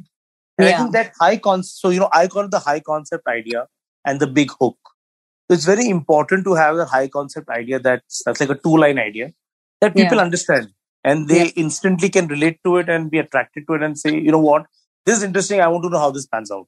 [0.57, 3.27] And I think that high concept, so, you know, I call it the high concept
[3.27, 3.67] idea
[4.05, 4.77] and the big hook.
[5.49, 8.77] So it's very important to have a high concept idea that's, that's like a two
[8.77, 9.33] line idea
[9.81, 10.23] that people Yeah.
[10.23, 10.69] understand
[11.03, 11.51] and they Yeah.
[11.55, 14.67] instantly can relate to it and be attracted to it and say, you know what,
[15.05, 15.59] this is interesting.
[15.61, 16.67] I want to know how this pans out.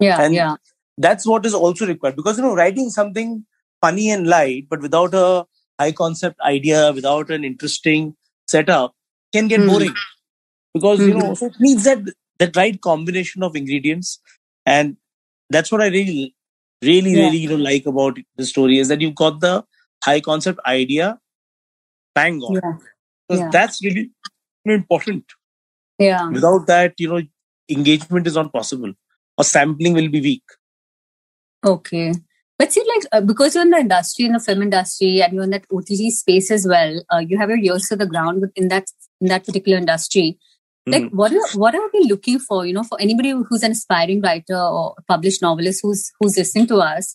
[0.00, 0.56] Yeah, And yeah,
[0.98, 3.46] That's what is also required because, you know, writing something
[3.82, 5.46] funny and light, but without a
[5.80, 8.16] high concept idea, without an interesting
[8.48, 8.94] setup
[9.32, 9.68] can get Hmm.
[9.68, 9.94] boring
[10.74, 12.00] because, you know, so it needs that,
[12.38, 14.20] that right combination of ingredients.
[14.66, 14.96] And
[15.50, 16.34] that's what I really,
[16.82, 17.24] really, Yeah.
[17.26, 19.64] really, you know, like about the story is that you've got the
[20.04, 21.20] high concept idea,
[22.14, 22.54] bang on.
[22.54, 22.72] yeah,
[23.28, 23.50] Because yeah.
[23.52, 24.10] that's really
[24.66, 25.24] important.
[25.98, 26.28] yeah.
[26.30, 27.22] Without that, you know,
[27.68, 28.92] engagement is not possible
[29.38, 30.42] or sampling will be weak.
[31.64, 32.12] Okay.
[32.58, 35.44] But see, like, uh, because you're in the industry, in the film industry, and you're
[35.44, 38.68] in that OTT space as well, uh, you have your ears to the ground in
[38.68, 38.86] that
[39.20, 40.38] in that particular industry.
[40.86, 41.12] Like, Mhm.
[41.12, 42.66] what are what are we looking for?
[42.66, 46.78] You know, for anybody who's an aspiring writer or published novelist who's who's listening to
[46.78, 47.14] us.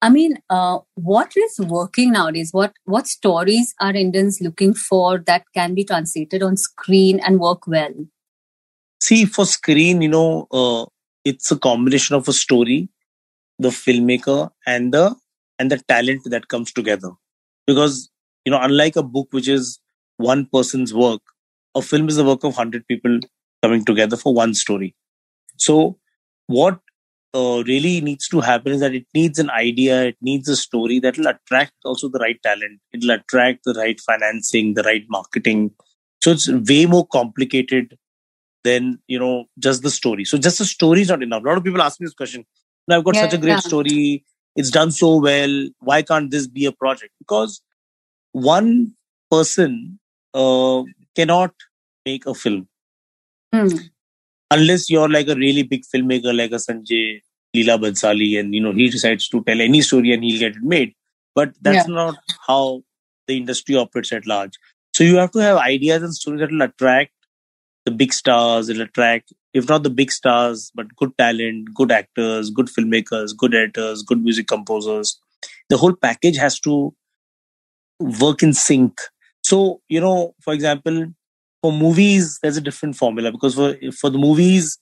[0.00, 2.48] I mean, uh, what is working nowadays?
[2.52, 7.68] What what stories are Indians looking for that can be translated on screen and work
[7.68, 7.94] well?
[9.00, 10.86] See, for screen, you know, uh,
[11.24, 12.88] it's a combination of a story,
[13.62, 15.16] the filmmaker, and the
[15.58, 17.10] and the talent that comes together.
[17.66, 18.10] Because
[18.44, 19.78] you know, unlike a book which is
[20.16, 21.20] one person's work,
[21.74, 23.20] a film is the work of hundred people
[23.62, 24.94] coming together for one story.
[25.56, 25.98] So,
[26.46, 26.80] what
[27.34, 30.98] uh, really needs to happen is that it needs an idea, it needs a story
[31.00, 35.04] that will attract also the right talent, it will attract the right financing, the right
[35.08, 35.70] marketing.
[36.22, 37.96] So it's way more complicated
[38.64, 40.24] than you know just the story.
[40.24, 41.42] So just the story is not enough.
[41.42, 42.44] A lot of people ask me this question.
[42.88, 43.58] Now I've got such a great Yeah.
[43.70, 44.24] story.
[44.56, 45.68] It's done so well.
[45.80, 47.12] Why can't this be a project?
[47.18, 47.62] Because
[48.32, 48.94] one
[49.30, 49.98] person
[50.34, 50.82] uh,
[51.14, 51.54] cannot
[52.06, 52.68] make a film
[53.54, 53.68] Hmm.
[54.50, 57.20] unless you're like a really big filmmaker like a Sanjay
[57.54, 60.62] Leela Bhansali and you know he decides to tell any story and he'll get it
[60.62, 60.94] made.
[61.34, 62.16] But that's not
[62.46, 62.82] how
[63.26, 64.58] the industry operates at large.
[64.94, 67.12] So you have to have ideas and stories that will attract
[67.84, 68.68] the big stars.
[68.68, 73.54] It'll attract, if not the big stars, but good talent, good actors, good filmmakers, good
[73.54, 75.18] editors, good music composers.
[75.68, 76.94] The whole package has to
[77.98, 79.00] work in sync.
[79.42, 81.06] So, you know, for example,
[81.62, 84.78] for movies, there's a different formula because for for the movies,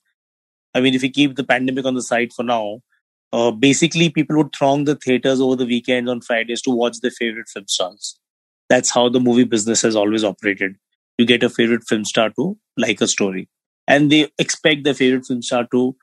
[0.75, 2.81] I mean, if we keep the pandemic on the side for now,
[3.33, 7.11] uh, basically people would throng the theaters over the weekends on Fridays to watch their
[7.11, 8.19] favorite film stars.
[8.69, 10.77] That's how the movie business has always operated.
[11.17, 13.49] You get a favorite film star to like a story,
[13.91, 15.95] and they expect their favorite film star to,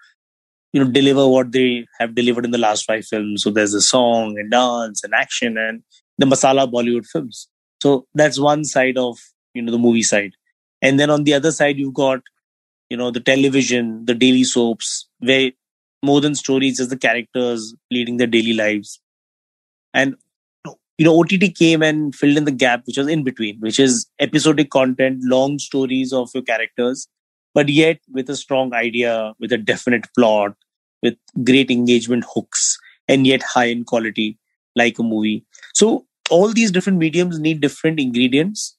[0.73, 3.43] you know, deliver what they have delivered in the last five films.
[3.43, 5.83] So there's a song and dance and action and
[6.19, 7.49] the masala Bollywood films.
[7.83, 9.19] So that's one side of
[9.55, 10.33] you know the movie side,
[10.83, 12.21] and then on the other side you've got
[12.91, 15.53] you know the television, the daily soaps, where
[16.03, 19.01] more than stories, just the characters leading their daily lives.
[19.95, 20.17] And
[20.99, 24.07] you know, OTT came and filled in the gap, which was in between, which is
[24.19, 27.09] episodic content, long stories of your characters,
[27.59, 30.53] but yet with a strong idea, with a definite plot,
[31.03, 34.39] with great engagement hooks, and yet high in quality,
[34.77, 35.45] like a movie.
[35.75, 38.77] So all these different mediums need different ingredients,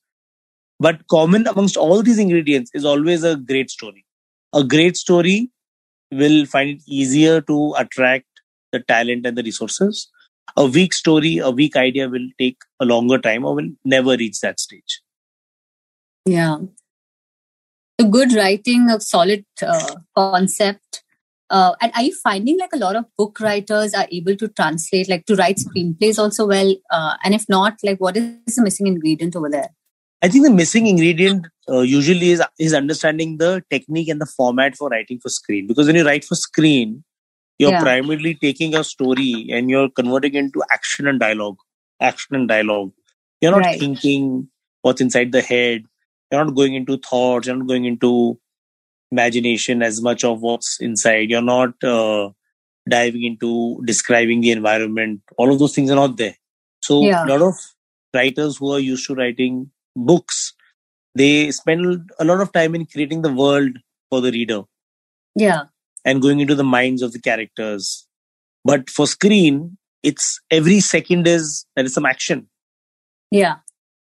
[0.79, 4.05] but common amongst all these ingredients is always a great story.
[4.53, 5.51] A great story
[6.09, 8.27] will find it easier to attract
[8.71, 10.09] the talent and the resources.
[10.55, 14.39] A weak story, a weak idea will take a longer time or will never reach
[14.39, 15.01] that stage.
[16.25, 16.59] Yeah.
[17.99, 21.03] A good writing, a solid uh, concept.
[21.49, 25.09] Uh, and are you finding like a lot of book writers are able to translate,
[25.09, 26.75] like to write screenplays also well?
[26.91, 29.69] Uh, and if not, like what is the missing ingredient over there?
[30.21, 34.75] I think the missing ingredient uh, usually is is understanding the technique and the format
[34.75, 35.65] for writing for screen.
[35.65, 37.03] Because when you write for screen,
[37.57, 37.81] you're yeah.
[37.81, 41.57] primarily taking a story and you're converting into action and dialogue.
[42.01, 42.91] Action and dialogue.
[43.41, 43.79] You're not right.
[43.79, 44.49] thinking
[44.81, 45.83] what's inside the head.
[46.31, 47.47] You're not going into thoughts.
[47.47, 48.39] You're not going into
[49.11, 51.29] imagination as much of what's inside.
[51.29, 52.29] You're not uh,
[52.87, 55.21] diving into describing the environment.
[55.37, 56.35] All of those things are not there.
[56.81, 57.25] So yeah.
[57.25, 57.55] a lot of
[58.13, 60.53] writers who are used to writing books,
[61.15, 63.77] they spend a lot of time in creating the world
[64.09, 64.63] for the reader.
[65.35, 65.63] Yeah.
[66.05, 68.07] And going into the minds of the characters.
[68.63, 72.47] But for screen, it's every second is there is some action.
[73.31, 73.57] Yeah.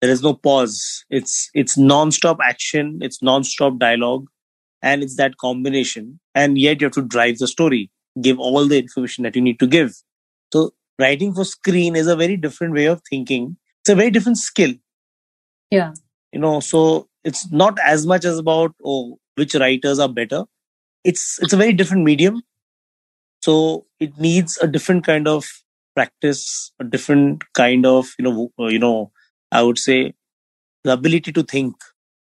[0.06, 1.04] There is no pause.
[1.10, 4.26] It's it's non-stop action, it's non-stop dialogue,
[4.82, 6.20] and it's that combination.
[6.34, 7.90] And yet you have to drive the story,
[8.20, 9.94] give all the information that you need to give.
[10.52, 13.56] So writing for screen is a very different way of thinking.
[13.80, 14.74] It's a very different skill
[15.70, 15.92] yeah
[16.32, 20.44] you know so it's not as much as about oh which writers are better
[21.04, 22.42] it's it's a very different medium
[23.42, 25.44] so it needs a different kind of
[25.94, 29.10] practice a different kind of you know you know
[29.52, 30.14] i would say
[30.84, 31.74] the ability to think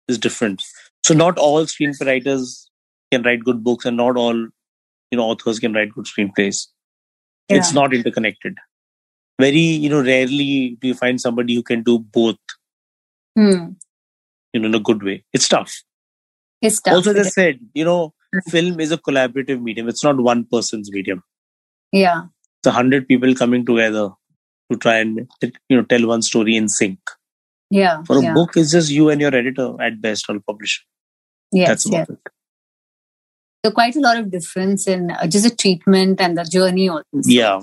[0.08, 0.64] is different
[1.04, 2.68] so not all screenwriters
[3.12, 6.68] can write good books and not all you know authors can write good screenplays
[7.50, 7.58] yeah.
[7.58, 8.58] it's not interconnected
[9.40, 12.38] very you know rarely do you find somebody who can do both
[13.36, 13.72] Hmm.
[14.54, 15.24] You know, in a good way.
[15.34, 15.84] It's tough.
[16.62, 16.96] It's tough.
[16.96, 18.50] Also, as I said, you know, hmm.
[18.50, 19.90] film is a collaborative medium.
[19.90, 21.24] It's not one person's medium.
[21.92, 22.24] Yeah.
[22.60, 24.10] It's a hundred people coming together
[24.72, 27.00] to try and you know tell one story in sync.
[27.70, 28.04] Yeah.
[28.04, 28.34] For a yeah.
[28.34, 30.84] book, it's just you and your editor at best or publisher.
[31.52, 31.68] Yes.
[31.68, 32.10] That's about yes.
[32.10, 32.20] it.
[33.66, 37.04] So quite a lot of difference in uh, just the treatment and the journey also.
[37.26, 37.62] Yeah,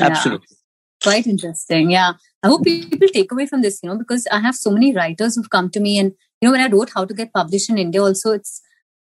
[0.00, 0.46] absolutely.
[0.50, 0.56] Yeah.
[1.02, 1.90] Quite interesting.
[1.90, 2.12] Yeah.
[2.42, 5.34] I hope people take away from this, you know, because I have so many writers
[5.34, 7.78] who've come to me and, you know, when I wrote How to Get Published in
[7.78, 8.62] India also, it's,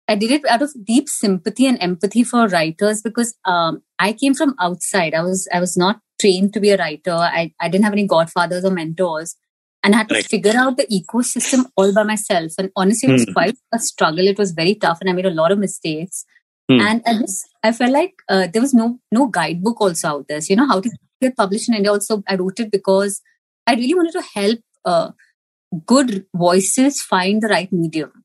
[0.07, 4.35] I did it out of deep sympathy and empathy for writers because um, I came
[4.35, 5.15] from outside.
[5.15, 7.13] I was, I was not trained to be a writer.
[7.13, 9.37] I, I didn't have any godfathers or mentors
[9.87, 10.27] and I had to right.
[10.27, 12.53] figure out the ecosystem all by myself.
[12.59, 13.33] And honestly, it was mm.
[13.33, 14.27] quite a struggle.
[14.27, 16.25] It was very tough and I made a lot of mistakes.
[16.69, 16.81] Mm.
[16.81, 20.41] And I, just, I felt like uh, there was no no guidebook also out there.
[20.41, 20.91] So, you know, how to
[21.23, 23.23] get published in India also, I wrote it because
[23.65, 25.11] I really wanted to help uh,
[25.87, 28.25] good voices find the right medium.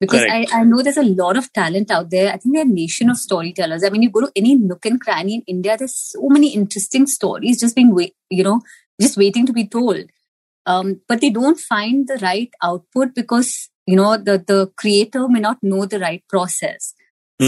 [0.00, 2.32] Because I, I, know there's a lot of talent out there.
[2.32, 3.84] I think they're a nation of storytellers.
[3.84, 7.06] I mean, you go to any nook and cranny in India, there's so many interesting
[7.06, 8.62] stories just being, wait, you know,
[8.98, 10.04] just waiting to be told.
[10.64, 15.40] Um, but they don't find the right output because, you know, the, the creator may
[15.40, 16.94] not know the right process.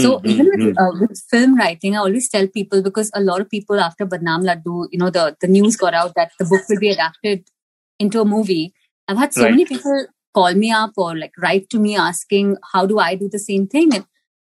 [0.01, 0.27] So mm-hmm.
[0.27, 0.83] even with, hmm.
[0.83, 4.43] uh, with film writing, I always tell people because a lot of people after Badnam
[4.43, 7.47] Laddu, you know, the, the news got out that the book will be adapted
[7.99, 8.73] into a movie.
[9.07, 9.51] I've had so right.
[9.51, 13.29] many people call me up or like write to me asking, how do I do
[13.29, 13.93] the same thing?
[13.93, 14.05] And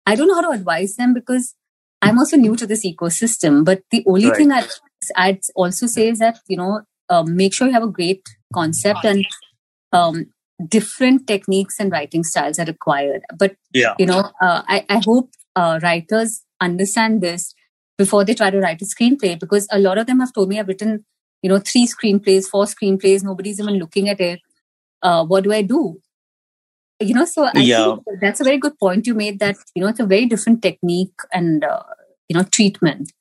[0.06, 1.56] I don't know how to advise them because
[2.02, 3.64] I'm also new to this ecosystem.
[3.64, 4.38] But the only right.
[4.38, 4.70] thing I'd,
[5.16, 9.06] I'd, also say is that, you know, uh, make sure you have a great concept
[9.06, 9.26] and
[9.92, 10.26] um,
[10.68, 13.22] different techniques and writing styles are required.
[13.38, 13.96] But Yeah.
[13.98, 17.54] you know, uh, I, I hope uh, writers understand this
[17.98, 20.60] before they try to write a screenplay because a lot of them have told me
[20.60, 21.06] I've written,
[21.42, 24.42] you know, three screenplays, four screenplays, nobody's even looking at it.
[25.04, 26.00] Uh, what do I do?
[27.00, 27.96] You know, so I Yeah.
[27.96, 30.62] think that's a very good point you made that, you know, it's a very different
[30.62, 31.84] technique and, uh,
[32.30, 33.12] you know, treatment,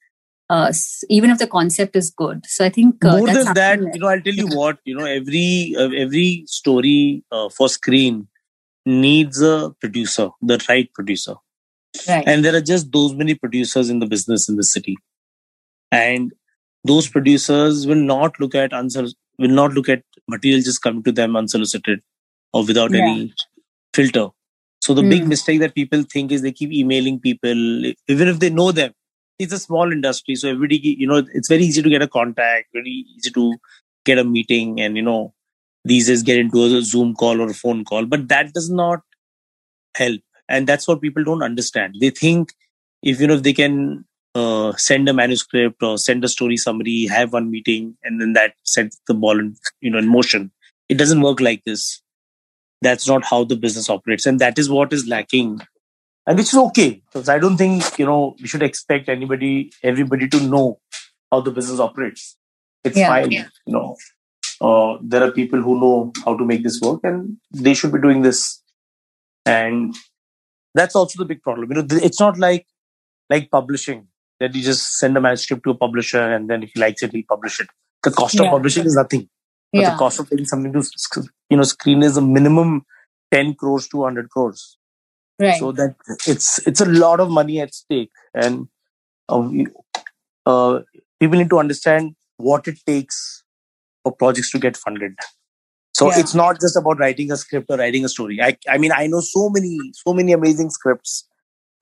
[0.48, 0.72] uh,
[1.08, 2.44] even if the concept is good.
[2.46, 5.04] So I think uh, More than that, you know, I'll tell you what, you know,
[5.04, 8.28] every uh, every story uh, for screen
[8.86, 11.34] needs a producer, the right producer.
[12.08, 12.26] right.
[12.26, 14.96] and there are just those many producers in the business in the city
[15.96, 16.32] and
[16.90, 21.12] those producers will not look at unsol- will not look at material just coming to
[21.12, 22.02] them unsolicited
[22.54, 23.02] or without Yeah.
[23.02, 23.34] any
[23.94, 24.28] filter
[24.86, 25.30] so the big Hmm.
[25.34, 27.62] mistake that people think is they keep emailing people
[28.14, 28.92] even if they know them
[29.38, 32.68] it's a small industry so everybody you know it's very easy to get a contact
[32.80, 33.46] very easy to
[34.06, 35.34] get a meeting and you know
[35.84, 39.00] these days get into a zoom call or a phone call but that does not
[39.96, 42.52] help and that's what people don't understand they think
[43.02, 47.06] if you know if they can uh, send a manuscript or send a story summary
[47.06, 50.50] have one meeting and then that sets the ball in you know in motion.
[50.88, 52.02] It doesn't work like this.
[52.82, 55.60] That's not how the business operates and that is what is lacking
[56.26, 60.28] and which is okay because i don't think you know we should expect anybody everybody
[60.28, 60.78] to know
[61.30, 62.36] how the business operates.
[62.84, 63.48] It's Yeah, fine yeah.
[63.66, 63.96] you know.
[64.60, 68.00] Uh, there are people who know how to make this work and they should be
[68.00, 68.62] doing this.
[69.46, 69.94] And
[70.74, 71.86] that's also the big problem you know.
[71.90, 72.66] It's not like
[73.30, 74.08] like publishing
[74.42, 77.12] that you just send a manuscript to a publisher and then if he likes it
[77.16, 77.68] he'll publish it
[78.08, 78.54] the cost of Yeah.
[78.56, 79.28] publishing is nothing
[79.72, 79.90] but yeah.
[79.90, 80.82] the cost of taking something to
[81.50, 82.72] you know screen is a minimum
[83.34, 84.64] 10 crores to 100 crores
[85.44, 85.58] right.
[85.58, 85.94] so that
[86.34, 88.66] it's it's a lot of money at stake and
[89.28, 89.42] uh,
[90.46, 90.80] uh,
[91.20, 93.20] people need to understand what it takes
[94.02, 95.14] for projects to get funded
[96.00, 96.20] so Yeah.
[96.20, 99.06] it's not just about writing a script or writing a story i i mean i
[99.14, 101.16] know so many so many amazing scripts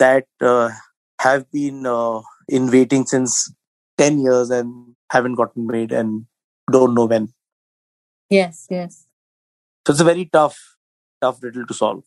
[0.04, 0.70] that uh,
[1.24, 3.52] have been uh, in waiting since
[3.98, 6.24] 10 years and haven't gotten made and
[6.72, 7.28] don't know when
[8.28, 9.06] yes, yes.
[9.86, 10.58] so it's a very tough
[11.20, 12.02] tough riddle to solve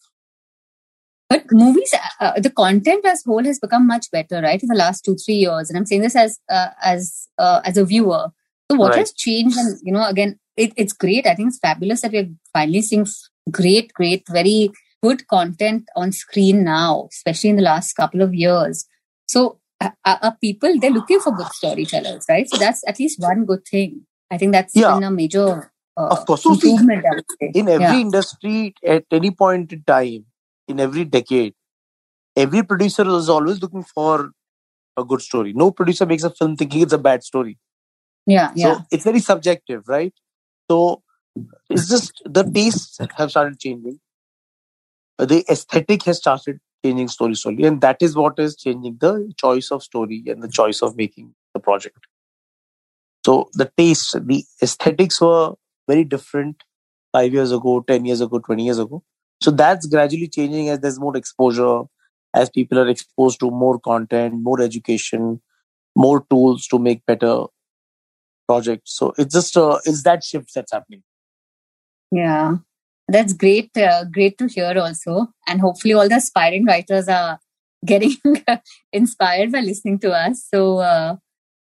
[1.30, 4.62] But movies, uh, the content as whole has become much better, right?
[4.62, 7.78] In the last two, three years, and I'm saying this as uh, as uh, as
[7.78, 8.30] a viewer.
[8.70, 9.00] So what Right.
[9.00, 9.58] has changed?
[9.58, 11.26] And you know, again, it, it's great.
[11.26, 13.08] I think it's fabulous that we're finally seeing
[13.50, 14.72] great, great, very
[15.02, 18.86] good content on screen now, especially in the last couple of years.
[19.34, 22.48] So uh, are, people they're looking for good storytellers, right?
[22.50, 24.06] So that's at least one good thing.
[24.32, 24.94] I think that's Yeah.
[24.94, 26.44] been a major uh, Of course.
[26.44, 27.06] So see, improvement.
[27.12, 27.52] I would say.
[27.62, 28.02] in every Yeah.
[28.08, 30.26] industry at any point in time
[30.74, 31.54] in every decade
[32.44, 34.32] every producer is always looking for
[35.02, 37.58] a good story no producer makes a film thinking it's a bad story
[38.26, 40.14] yeah, yeah, so it's very subjective right
[40.72, 40.80] so
[41.70, 44.00] it's just the tastes have started changing
[45.34, 47.36] the aesthetic has started changing story.
[47.36, 50.96] Slowly and that is what is changing the choice of story and the choice of
[50.98, 51.98] making the project.
[53.26, 55.54] So the taste the aesthetics were
[55.88, 56.64] very different
[57.12, 59.04] five years ago 10 years ago 20 years ago.
[59.42, 61.82] So that's gradually changing as there's more exposure
[62.34, 65.42] as people are exposed to more content more education
[65.96, 67.44] more tools to make better
[68.48, 68.96] projects.
[68.96, 71.04] So it's just uh, it's that shift that's happening.
[72.12, 72.58] Yeah,
[73.08, 73.76] that's great.
[73.78, 77.40] Uh, great to hear also, and hopefully all the aspiring writers are
[77.86, 78.16] getting
[78.92, 80.48] inspired by listening to us.
[80.54, 81.16] So uh,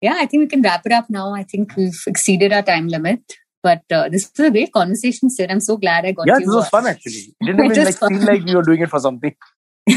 [0.01, 1.33] yeah, I think we can wrap it up now.
[1.33, 3.21] I think we've exceeded our time limit,
[3.63, 5.49] but uh, this was a great conversation, Sid.
[5.49, 6.39] I'm so glad I got yeah you.
[6.41, 8.63] Yeah, this was uh, fun actually it didn't It even like feel like we were
[8.63, 9.35] doing it for something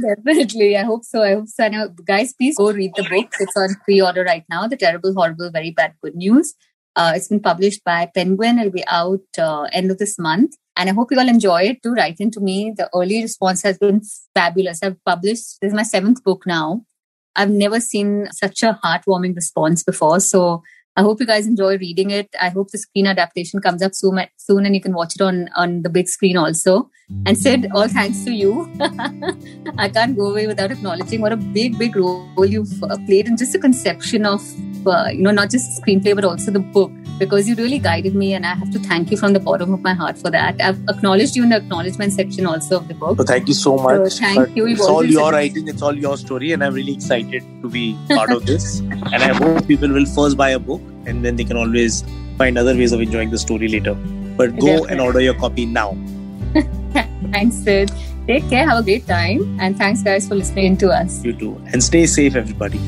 [0.00, 0.76] Definitely.
[0.76, 1.22] I hope so.
[1.22, 1.64] I hope so.
[1.64, 3.32] I know, guys, please go read the book.
[3.40, 6.54] It's on pre order right now The Terrible, Horrible, Very Bad, Good News.
[6.96, 8.58] Uh, it's been published by Penguin.
[8.58, 10.56] It'll be out uh, end of this month.
[10.76, 11.92] And I hope you all enjoy it too.
[11.92, 12.72] Write into me.
[12.76, 14.00] The early response has been
[14.34, 14.82] fabulous.
[14.82, 16.82] I've published, this is my seventh book now.
[17.34, 20.20] I've never seen such a heartwarming response before.
[20.20, 20.62] So
[20.96, 22.34] I hope you guys enjoy reading it.
[22.40, 25.50] I hope the screen adaptation comes up soon, soon and you can watch it on,
[25.54, 26.90] on the big screen also.
[27.26, 28.70] And Sid, all thanks to you.
[29.78, 33.36] I can't go away without acknowledging what a big, big role you've uh, played in
[33.36, 34.42] just the conception of,
[34.86, 38.14] uh, you know, not just the screenplay, but also the book, because you really guided
[38.14, 38.34] me.
[38.34, 40.60] And I have to thank you from the bottom of my heart for that.
[40.60, 43.16] I've acknowledged you in the acknowledgement section also of the book.
[43.18, 44.66] so thank you so much So thank But you.
[44.66, 48.30] It's all your writing it's all your story and i'm really excited to be part
[48.30, 51.56] of this and i hope people will first buy a book and then they can
[51.56, 52.02] always
[52.38, 53.94] find other ways of enjoying the story later
[54.36, 55.96] but go and order your copy now
[57.32, 57.90] Thanks, Sid.
[58.26, 58.66] Take care.
[58.68, 59.58] Have a great time.
[59.60, 61.22] And thanks, guys, for listening to us.
[61.24, 62.80] you too and stay safe everybody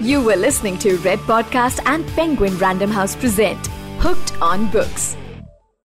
[0.00, 3.66] You were listening to Red Podcast and Penguin Random House present
[3.98, 5.14] Hooked on Books.